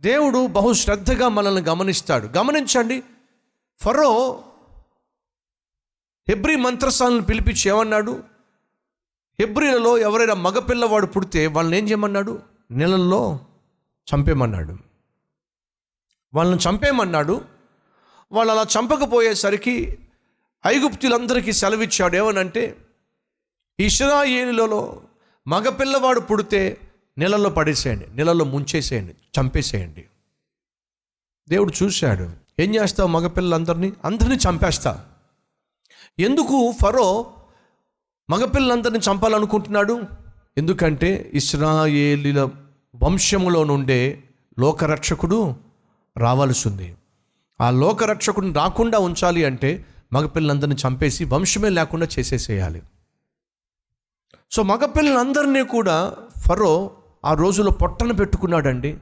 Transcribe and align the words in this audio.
దేవుడు 0.00 0.46
బహు 0.46 0.72
శ్రద్ధగా 0.72 1.28
మనల్ని 1.28 1.62
గమనిస్తాడు. 1.62 2.26
గమనించండి 2.26 3.02
ఫరో 3.80 4.42
హెబ్రి 6.28 6.56
మంత్రసాలను 6.56 7.22
పిలిపించి 7.22 7.68
ఏమన్నాడు? 7.68 8.22
హెబ్రిలలో 9.40 9.98
ఎవరైనా 9.98 10.34
మగపిల్లవాడు 10.34 11.06
పుడితే 11.06 11.46
వాళ్ళని 11.46 11.78
ఏం 11.78 11.88
చేయమన్నాడు? 11.88 12.42
నెలల్లో 12.70 13.40
చంపేమన్నాడు 14.14 14.76
వాళ్ళని 16.34 16.60
చంపేయమన్నాడు. 16.68 17.44
వాళ్ళు 18.32 18.52
అలా 18.52 18.62
చంపకపోయేసరికి 18.62 19.98
ఐగుప్తులందరికీ 20.66 21.52
సెలవిచ్చాడు. 21.52 22.16
ఏమనంటే 22.16 22.76
ఇస్రాయేలులలో 23.80 25.02
మగపిల్లవాడు 25.48 26.20
పుడితే 26.20 26.87
నీళ్ళలో 27.18 27.50
పడేసేయండి 27.50 28.16
నీళ్ళలో 28.16 28.44
ముంచేసేయండి 28.44 29.14
చంపేసేయండి. 29.40 30.04
దేవుడు 31.48 31.72
చూశాడు 31.82 32.30
ఏం 32.60 32.74
చేస్తావు 32.74 33.08
మగపిల్లలందరినీ? 33.08 33.92
అందరినీ 34.04 34.36
చంపేస్తా. 34.36 35.04
ఎందుకు 36.18 36.72
ఫరో 36.82 37.32
మగపిల్లలందరినీ 38.30 38.98
చంపాలనుకుంటున్నాడు? 38.98 40.02
ఎందుకంటే 40.58 41.30
ఇస్రాయేలీల 41.34 42.48
వంశములో 42.94 43.64
నుండే 43.64 44.22
లోకరక్షకుడు 44.58 45.56
రావాల్సి 46.16 46.68
ఉంది 46.68 46.96
ఆ 47.60 47.70
లోకరక్షకుడిని 47.70 48.54
రాకుండా 48.54 48.98
ఉంచాలి 48.98 49.44
అంటే 49.44 49.84
మగపిల్లలందరినీ 50.12 50.76
చంపేసి 50.86 51.24
వంశమే 51.24 51.68
లేకుండా 51.68 52.08
చేసేసేయాలి. 52.18 52.82
సో 54.50 54.62
మగపిల్లలందరినీ 54.62 55.62
కూడా 55.62 56.16
ఫరో 56.48 56.90
ఆ 57.24 57.34
రోజులో 57.34 57.70
పొట్టను 57.70 58.14
పెట్టుకున్నాడండి. 58.14 58.92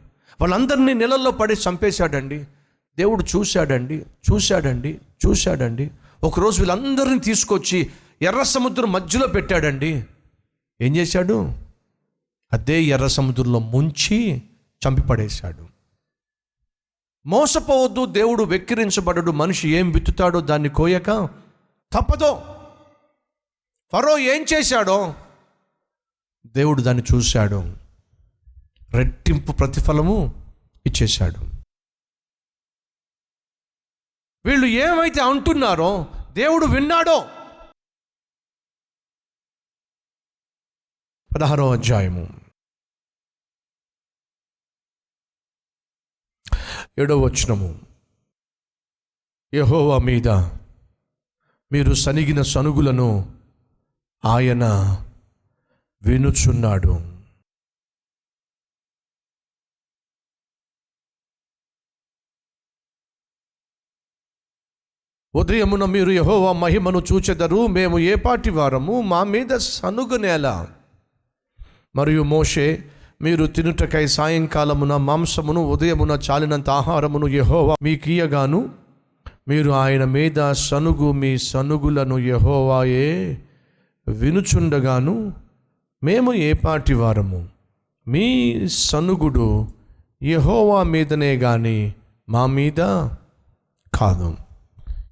వాళ్ళందరినీ 0.41 0.95
నీళ్ళల్లో 0.95 1.31
పడి 1.31 1.55
చంపేశాడండి. 1.55 2.47
దేవుడు 2.97 3.25
చూశాడండి 3.36 4.06
చూశాడండి 4.33 5.00
చూశాడండి. 5.27 5.91
ఒకరోజు 6.25 6.62
వీళ్ళందరినీ 6.62 7.19
తీసుకొచ్చి 7.19 7.91
ఎర్ర 8.22 8.42
సముద్రం 8.42 8.92
మధ్యలో 8.92 9.27
పెట్టాడండి. 9.27 10.06
ఏం 10.81 10.97
చేశాడు? 10.97 11.53
అదే 12.53 12.83
ఎర్ర 12.83 13.06
సముద్రంలో 13.06 13.59
ముంచి 13.59 14.42
చంపిపడేశాడు. 14.89 15.67
మోసపోవద్దు 17.27 18.06
దేవుడు 18.06 18.44
వెక్కిరించబడడు 18.44 19.31
మనిషి 19.31 19.69
ఏం 19.69 19.91
విత్తుతాడో 19.91 20.41
దాన్ని 20.41 20.69
కోయక 20.69 21.06
తప్పదో. 21.92 22.42
ఫరో 23.92 24.19
ఏం 24.19 24.44
చేశాడో? 24.55 25.14
దేవుడు 26.47 26.83
దాన్ని 26.83 27.03
చూశాడు. 27.14 27.86
రెట్టింపు 28.97 29.53
ప్రతిఫలము 29.53 30.47
ఇచ్చేశాడు. 30.87 31.57
వీళ్ళు 34.49 34.67
ఏమైతే 34.67 35.21
అంటున్నారో 35.21 36.05
దేవుడు 36.33 36.67
విన్నాడో. 36.67 37.29
పదహారో 41.35 41.73
అధ్యాయము. 41.73 42.41
ఏడవ 46.99 47.19
వచనము. 47.19 47.81
యహోవా 49.55 49.99
మీద 49.99 50.29
మీరు 51.73 51.95
సనిగిన 51.95 52.43
సనుగులను 52.43 53.39
ఆయన 54.25 54.65
వినుచున్నాడు. 56.03 57.16
ఉదయమున 65.37 65.85
మీరు 65.85 66.11
యహోవా 66.11 66.53
మహిమను 66.53 67.03
చూచెదరు. 67.13 67.67
మేము 67.67 67.99
ఏ 67.99 68.15
పాటి 68.15 68.51
వారము? 68.51 69.01
మా 69.01 69.25
మీద 69.25 69.57
సనుగునేల 69.57 70.67
మరియు 71.97 72.23
మోషే 72.23 72.85
మీరు 73.23 73.47
తినుటకై 73.47 74.07
సాయంకాలమున 74.07 74.97
మాంసమును 74.97 75.61
ఉదయమున 75.65 76.19
చాలినంత 76.31 76.71
ఆహారమును 76.71 77.27
యహోవా 77.27 77.77
మీకీయగాను 77.83 78.69
మీరు 79.49 79.71
ఆయన 79.71 80.05
మీద 80.05 80.53
సనుగు 80.53 81.13
మీ 81.13 81.39
సనుగులను 81.39 82.19
యహోవాయే 82.19 83.39
వినుచుండగాను. 84.09 85.33
మేము 86.05 86.35
ఏ 86.35 86.53
పాటి 86.53 86.95
వారము? 86.95 87.49
మీ 88.09 88.27
సనుగుడు 88.69 89.69
యహోవా 90.23 90.83
మీదనే 90.83 91.39
కానీ 91.39 91.95
మా 92.29 92.47
మీద 92.47 92.81
కాదు. 93.95 94.46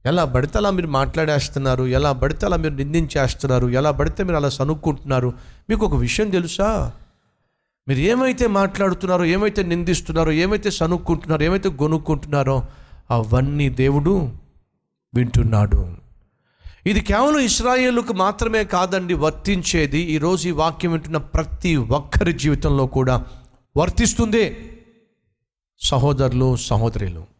ఎలా 0.06 0.24
పడితే 0.24 0.58
అలా 0.58 0.70
మీరు 0.70 0.86
మాట్లాడేస్తున్నారు? 0.86 1.84
ఎలా 1.84 2.12
పడితే 2.12 2.46
అలా 2.46 2.56
మీరు 2.56 2.74
నిందించేస్తున్నారు? 2.74 3.66
ఎలా 3.66 3.90
పడితే 3.90 4.22
మీరు 4.22 4.36
అలా 4.36 4.48
సనుక్కుంటున్నారు 4.48 5.32
మీకు 5.70 5.86
ఒక 5.86 5.94
విషయం 5.94 6.30
తెలుసా? 6.30 6.92
మీరు 7.88 7.98
ఏమైతే 8.00 8.46
మాట్లాడుతున్నారో 8.46 9.24
ఏమైతే 9.24 9.62
నిందిస్తున్నారో 9.62 10.32
ఏమైతే 10.32 10.70
సనుక్కుంటున్నారో 10.70 11.44
ఏమైతే 11.44 11.68
గొనుక్కుంటున్నారో 11.68 12.62
అవన్నీ 13.10 13.68
దేవుడు 13.68 14.32
వింటున్నాడు. 15.14 15.96
ఇది 16.86 17.00
కేవలం 17.00 17.38
ఇస్రాయేలుకు 17.38 18.12
మాత్రమే 18.12 18.64
కాదండి 18.64 19.14
వర్తించేది. 19.14 19.98
ఈరోజు 19.98 20.48
ఈ 20.48 20.50
వాక్యం 20.50 20.92
వింటున్న 20.92 21.16
ప్రతి 21.16 21.76
ఒక్కరి 21.76 22.32
జీవితంలో 22.32 22.86
కూడా 22.86 23.24
వర్తిస్తుంది 23.76 24.70
సహోదరులు 25.80 26.56
సహోదరులు. 26.56 27.33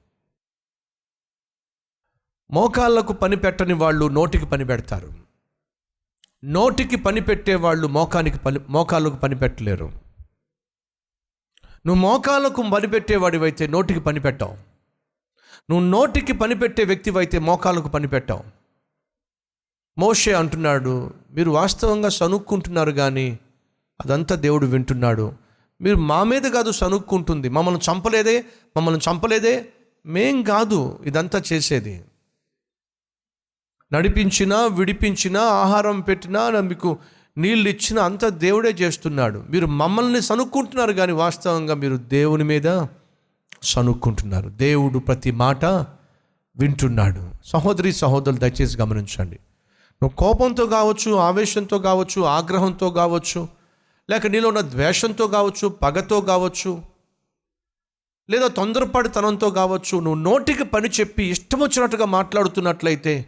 మోకాళ్ళకు 2.50 3.12
పని 3.12 3.37
పెట్టని 3.37 3.72
వాళ్ళు 3.72 4.09
నోటికి 4.09 4.47
పని 4.47 4.65
పెడతారు. 4.65 5.12
నోటికి 6.44 6.97
పని 6.97 7.21
పెట్టే 7.21 7.55
వాళ్ళు 7.55 7.87
మోకానికి 7.87 8.38
పని 8.38 8.60
మోకాళ్ళకు 8.69 9.16
పని 9.16 9.37
పెట్టలేరు. 9.37 9.84
నువ్వు 11.87 11.94
మోకాళ్ళకు 11.94 12.62
పని 12.62 12.87
పెట్టేవాడివైతే 12.87 13.66
నోటికి 13.66 14.00
పని 14.00 14.21
పెట్టావు. 14.21 14.54
నువ్వు 15.71 15.81
నోటికి 15.81 16.33
పని 16.33 16.54
పెట్టే 16.54 16.84
వ్యక్తివైతే 16.84 17.38
మోకాళ్ళకు 17.38 17.88
పని 17.88 18.09
పెట్టావు. 18.09 18.43
మోషే 19.99 20.33
అంటున్నాడు 20.33 21.10
మీరు 21.31 21.50
వాస్తవంగా 21.50 22.09
సనుక్కుంటున్నారు 22.09 22.91
కానీ 22.91 23.38
అదంతా 24.04 24.34
దేవుడు 24.34 24.66
వింటున్నాడు. 24.66 25.33
మీరు 25.81 25.97
మా 25.97 26.25
మీద 26.25 26.43
కాదు 26.43 26.71
సనుక్కుంటుంది 26.71 27.49
మమ్మల్ని 27.49 27.81
చంపలేదే 27.93 28.44
మమ్మల్ని 28.77 29.00
చంపలేదే 29.10 29.69
మేం 30.06 30.43
కాదు 30.43 30.99
ఇదంతా 31.06 31.43
చేసేది. 31.53 32.04
నడిపించినా 33.93 34.67
విడిపించినా 34.67 35.41
ఆహారం 35.41 36.00
పెట్టినా 36.00 36.50
మీకు 36.61 36.99
నీళ్ళు 37.39 37.69
ఇచ్చిన 37.69 37.99
అంత 37.99 38.25
దేవుడే 38.25 38.71
చేస్తున్నాడు. 38.71 39.45
మీరు 39.50 39.67
మమ్మల్ని 39.67 40.22
సనుక్కుంటున్నారు 40.22 40.93
కానీ 40.93 41.12
వాస్తవంగా 41.12 41.75
మీరు 41.75 41.97
దేవుని 41.97 42.45
మీద 42.45 42.87
సనుక్కుంటున్నారు. 43.62 44.49
దేవుడు 44.49 44.99
ప్రతి 44.99 45.31
మాట 45.31 45.65
వింటున్నాడు. 46.56 47.31
సహోదరి 47.45 47.93
సహోదరులు 47.93 48.41
దయచేసి 48.41 48.78
గమనించండి. 48.78 49.39
నువ్వు 50.03 50.16
కోపంతో 50.16 50.66
కావచ్చు 50.66 51.15
ఆవేశంతో 51.15 51.78
కావచ్చు 51.78 52.22
ఆగ్రహంతో 52.22 52.91
కావచ్చు 52.91 53.49
లేక 54.11 54.27
నీలో 54.27 54.49
ఉన్న 54.49 54.61
ద్వేషంతో 54.61 55.27
కావచ్చు 55.27 55.69
పగతో 55.69 56.21
కావచ్చు 56.21 56.83
లేదా 58.31 58.47
తొందరపాటుతనంతో 58.47 59.51
కావచ్చు 59.51 60.01
నువ్వు 60.01 60.15
నోటికి 60.15 60.65
పని 60.65 60.89
చెప్పి 60.89 61.25
ఇష్టం 61.25 61.61
వచ్చినట్టుగా 61.61 62.05
మాట్లాడుతున్నట్లయితే 62.06 63.27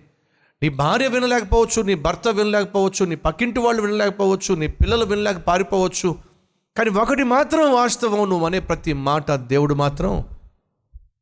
నీ 0.62 0.69
భార్య 0.69 1.09
వినలేకపోవచ్చు 1.09 1.83
నీ 1.83 1.94
భర్త 1.94 2.28
వినలేకపోవచ్చు 2.28 3.05
నీ 3.05 3.17
పక్కింటి 3.17 3.61
వాళ్ళు 3.61 3.82
వినలేకపోవచ్చు 3.82 4.55
నీ 4.55 4.67
పిల్లలు 4.67 5.05
వినలేక 5.05 5.37
పారిపోవచ్చు. 5.37 6.17
కానీ 6.79 6.91
ఒకటి 6.91 7.23
మాత్రం 7.23 7.73
వాస్తవం 7.73 8.31
నువ్వు 8.31 8.47
అనే 8.47 8.58
ప్రతి 8.58 8.93
మాట 8.93 9.32
దేవుడు 9.32 9.75
మాత్రం 9.75 10.25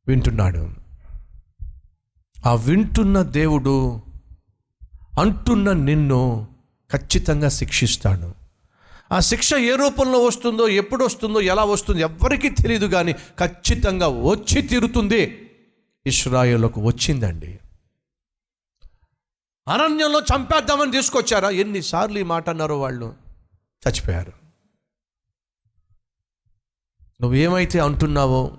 వింటున్నాడు. 0.07 0.69
ఆ 2.45 2.53
వింటున్న 2.53 3.21
దేవుడు 3.21 4.01
అంటున్న 5.19 5.71
నిన్ను 5.71 6.47
ఖచ్చితంగా 6.93 7.49
శిక్షిస్తాడు. 7.49 8.33
ఆ 9.11 9.19
శిక్ష 9.19 9.53
ఏ 9.53 9.75
రూపంలో 9.75 10.19
వస్తుందో 10.19 10.67
ఎప్పుడు 10.67 11.05
వస్తుందో 11.05 11.41
ఎలా 11.41 11.63
వస్తుందో 11.63 11.99
ఎవ్వరికీ 11.99 12.49
తెలియదు 12.49 12.85
కానీ 12.85 13.13
ఖచ్చితంగా 13.13 14.07
వచ్చి 14.07 14.61
తీరుతుంది. 14.61 15.49
ఇస్రాయేల్కు 16.05 16.81
వచ్చిందండి. 16.81 17.59
అరణ్యంలో 19.67 20.19
చంపేద్దామని 20.19 20.91
తీసుకొచ్చారా? 20.91 21.49
ఎన్నిసార్లు 21.49 22.19
ఈ 22.19 22.23
మాట 22.23 22.49
అన్నారో 22.49 22.79
వాళ్ళు? 22.79 23.15
చచ్చిపోయారు. 23.87 24.33
నువ్వేమైతే 27.21 27.79
అంటున్నావో 27.79 28.57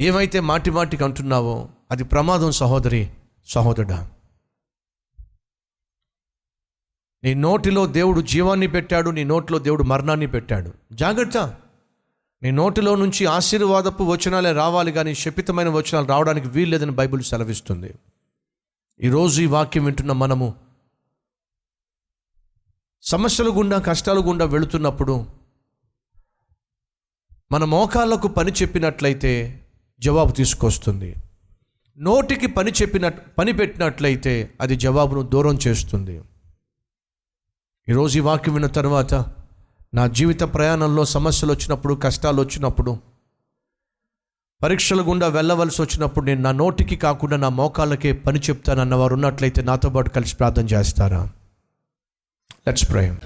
ఏమైతే 0.00 0.40
మాటి 0.40 0.70
మాటికి 0.70 1.04
అంటున్నావో 1.04 1.68
అది 1.90 2.04
ప్రమాదం 2.04 2.52
సహోదరి 2.52 3.10
సహోదరుడా. 3.46 4.10
నీ 7.24 7.34
నోటిలో 7.34 7.86
దేవుడు 7.86 8.20
జీవాన్ని 8.20 8.66
పెట్టాడు 8.66 9.10
నీ 9.10 9.24
నోటిలో 9.24 9.58
దేవుడు 9.58 9.82
మరణాన్ని 9.82 10.26
పెట్టాడు. 10.26 10.72
జాగ్రత్త. 10.92 11.36
నీ 12.42 12.50
నోటిలో 12.50 12.94
నుంచి 12.94 13.26
ఆశీర్వాదపు 13.26 14.02
వచనాలే 14.04 14.52
రావాలి 14.52 14.92
కానీ 14.92 15.14
శపితమైన 15.14 15.68
వచనాలు 15.68 16.06
రావడానికి 16.06 16.48
వీల్లేదని 16.48 16.90
బైబిల్ 16.90 17.22
సెలవిస్తుంది. 17.22 17.94
ఈరోజు 19.00 19.42
ఈ 19.42 19.46
వాక్యం 19.46 19.84
వింటున్న 19.84 20.12
మనము 20.12 20.54
సమస్యల 23.02 23.48
గుండా 23.48 23.78
కష్టాల 23.78 24.18
గుండా 24.18 24.44
వెళుతున్నప్పుడు 24.44 25.26
మన 27.52 27.64
మోకాళ్ళకు 27.64 28.28
పని 28.28 28.52
చెప్పినట్లయితే 28.52 29.64
జవాబు 29.98 30.32
తీసుకొస్తుంది. 30.32 31.14
నోటికి 31.98 32.46
పని 32.46 32.70
చెప్పిన 32.70 33.08
పని 33.08 33.52
పెట్టినట్లయితే 33.52 34.54
అది 34.60 34.76
జవాబును 34.76 35.22
దూరం 35.22 35.58
చేస్తుంది. 35.66 36.22
ఈరోజు 37.88 38.18
ఈ 38.18 38.20
వాక్యం 38.20 38.54
విన్న 38.54 38.66
తర్వాత 38.66 39.14
నా 39.94 40.06
జీవిత 40.06 40.40
ప్రయాణంలో 40.40 41.04
సమస్యలు 41.04 41.52
వచ్చినప్పుడు 41.52 41.94
కష్టాలు 41.94 42.40
వచ్చినప్పుడు 42.40 43.15
పరీక్షల 44.62 45.00
గుండా 45.00 45.28
వెళ్ళవలసి 45.28 45.82
వచ్చినప్పుడు 45.82 46.24
నేను 46.24 46.40
నా 46.40 46.52
నోటికి 46.52 46.96
కాకుండా 46.96 47.36
నా 47.36 47.48
మోకాళ్ళకే 47.48 48.12
పని 48.12 48.38
చెప్తానన్న 48.38 48.94
వారు 48.94 49.14
ఉన్నట్లయితే 49.14 49.62
నాతో 49.62 49.90
పాటు 49.90 50.10
కలిసి 50.10 50.36
ప్రార్థన 50.36 50.64
చేస్తారా? 50.64 51.30
లెట్స్ 52.68 52.88
ప్రే 52.88 53.18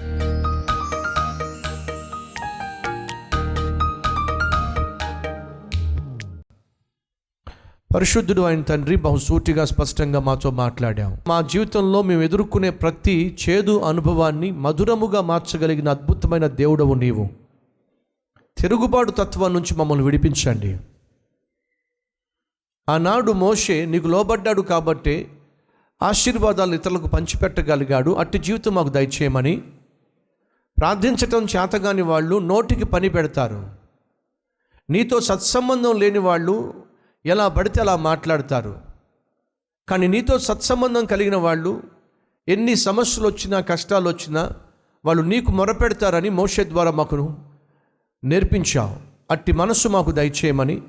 పరిశుద్ధుడు 7.95 8.41
ఆయన 8.41 8.61
తండ్రి 8.61 8.95
బహుసూటిగా 8.95 9.65
స్పష్టంగా 9.65 10.19
మాతో 10.19 10.51
మాట్లాడాం 10.51 11.17
మా 11.27 11.41
జీవితంలో 11.41 12.01
మేము 12.01 12.21
ఎదుర్కొనే 12.21 12.69
ప్రతి 12.69 13.37
చేదు 13.49 13.79
అనుభవాన్ని 13.79 14.51
మధురముగా 14.51 15.21
మార్చగలిగిన 15.21 15.89
అద్భుతమైన 15.89 16.47
దేవుడవు 16.47 16.93
నీవు. 16.93 17.29
తిరుగుబాటు 18.57 19.11
తత్వం 19.11 19.53
నుంచి 19.53 19.75
మమ్మల్ని 19.75 20.05
విడిపించండి. 20.05 20.77
ఆనాడు 22.91 23.31
మోషే 23.31 23.85
నీకు 23.85 24.07
లోబడ్డాడు 24.07 24.61
కాబట్టే 24.61 25.29
ఆశీర్వాదాలు 26.03 26.75
ఇతరులకు 26.75 27.07
పంచిపెట్టగలిగాడు. 27.07 28.11
అట్టి 28.11 28.37
జీవితం 28.37 28.75
మాకు 28.75 28.89
దయచేయమని 28.89 29.61
ప్రార్థించటం 30.77 31.45
చేతగాని 31.45 32.01
వాళ్ళు 32.01 32.37
నోటికి 32.39 32.85
పని 32.85 33.09
పెడతారు. 33.09 33.59
నీతో 34.89 35.19
సత్సంబంధం 35.19 35.99
లేని 35.99 36.19
వాళ్ళు 36.19 36.73
ఎలా 37.25 37.47
పడితే 37.47 37.81
అలా 37.81 37.95
మాట్లాడతారు. 37.95 38.79
కానీ 39.89 40.07
నీతో 40.07 40.39
సత్సంబంధం 40.39 41.05
కలిగిన 41.05 41.35
వాళ్ళు 41.35 41.83
ఎన్ని 42.47 42.75
సమస్యలు 42.75 43.27
వచ్చినా 43.27 43.59
కష్టాలు 43.59 44.09
వచ్చినా 44.09 44.51
వాళ్ళు 45.05 45.23
నీకు 45.23 45.51
మొరపెడతారని 45.51 46.29
మోషే 46.29 46.63
ద్వారా 46.63 46.91
మాకు 46.91 47.35
నేర్పించావు. 48.23 48.95
అట్టి 49.31 49.51
మనస్సు 49.51 49.87
మాకు 49.89 50.11
దయచేయమని 50.11 50.81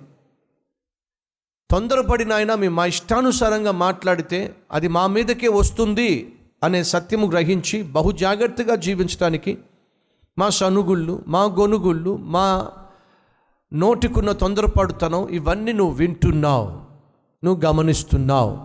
తొందరపడి 1.73 2.25
నాయన 2.25 2.55
మేము 2.55 2.75
మా 2.75 2.87
ఇష్టానుసారంగా 2.87 3.71
మాట్లాడితే 3.71 4.55
అది 4.73 4.89
మా 4.89 5.07
మీదకే 5.07 5.49
వస్తుంది 5.49 6.33
అనే 6.63 6.83
సత్యము 6.83 7.27
గ్రహించి 7.27 7.83
బహు 7.83 8.13
జాగ్రత్తగా 8.13 8.75
జీవించడానికి 8.75 9.59
మా 10.39 10.49
సనుగుళ్ళు 10.49 11.25
మా 11.29 11.45
గొనుగుళ్ళు 11.45 12.17
మా 12.17 12.69
నోటికున్న 13.73 14.33
తొందరపడుతనం 14.33 15.29
ఇవన్నీ 15.29 15.73
నువ్వు 15.73 15.95
వింటున్నావు 15.95 16.81
నువ్వు 17.45 17.67
గమనిస్తున్నావు. 17.67 18.59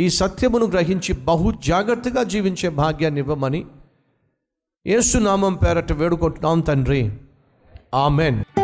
ఈ 0.00 0.08
సత్యమును 0.08 0.66
గ్రహించి 0.66 1.12
బహు 1.12 1.52
జాగ్రత్తగా 1.64 2.22
జీవించే 2.22 2.68
భాగ్యాన్ని 2.68 3.20
ఇవ్వమని 3.20 3.66
ఏసునామం 4.86 5.54
పేరట 5.54 5.92
వేడుకుంటున్నాం 5.92 6.60
తండ్రి. 6.60 7.12
ఆమెన్. 7.94 8.61